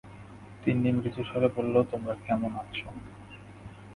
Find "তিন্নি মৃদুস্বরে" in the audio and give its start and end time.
0.63-1.47